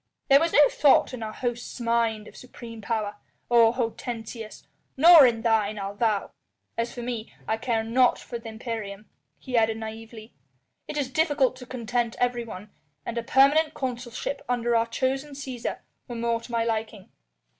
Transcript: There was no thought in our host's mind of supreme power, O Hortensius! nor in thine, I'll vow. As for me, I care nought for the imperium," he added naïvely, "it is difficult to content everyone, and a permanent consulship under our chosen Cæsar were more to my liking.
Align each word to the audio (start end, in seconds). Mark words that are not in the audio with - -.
There 0.29 0.39
was 0.39 0.51
no 0.51 0.67
thought 0.67 1.13
in 1.13 1.21
our 1.21 1.31
host's 1.31 1.79
mind 1.79 2.27
of 2.27 2.35
supreme 2.35 2.81
power, 2.81 3.17
O 3.51 3.71
Hortensius! 3.71 4.65
nor 4.97 5.27
in 5.27 5.43
thine, 5.43 5.77
I'll 5.77 5.93
vow. 5.93 6.31
As 6.75 6.91
for 6.91 7.03
me, 7.03 7.35
I 7.47 7.57
care 7.57 7.83
nought 7.83 8.17
for 8.17 8.39
the 8.39 8.49
imperium," 8.49 9.11
he 9.37 9.55
added 9.55 9.77
naïvely, 9.77 10.31
"it 10.87 10.97
is 10.97 11.11
difficult 11.11 11.55
to 11.57 11.67
content 11.67 12.15
everyone, 12.19 12.71
and 13.05 13.15
a 13.15 13.21
permanent 13.21 13.75
consulship 13.75 14.41
under 14.49 14.75
our 14.75 14.87
chosen 14.87 15.33
Cæsar 15.35 15.81
were 16.07 16.15
more 16.15 16.41
to 16.41 16.51
my 16.51 16.63
liking. 16.63 17.11